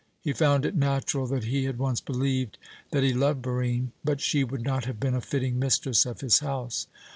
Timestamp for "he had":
1.43-1.77